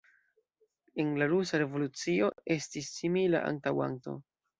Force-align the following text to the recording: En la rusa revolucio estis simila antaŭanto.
En 1.03 1.11
la 1.21 1.27
rusa 1.33 1.59
revolucio 1.63 2.31
estis 2.57 2.89
simila 2.95 3.43
antaŭanto. 3.51 4.17